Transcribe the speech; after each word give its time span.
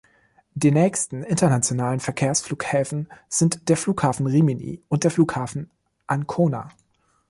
Die 0.55 0.71
nächsten 0.71 1.21
internationalen 1.21 1.99
Verkehrsflughäfen 1.99 3.07
sind 3.29 3.69
der 3.69 3.77
Flughafen 3.77 4.25
Rimini 4.25 4.81
und 4.89 5.03
der 5.03 5.11
Flughafen 5.11 5.69
Ancona. 6.07 6.69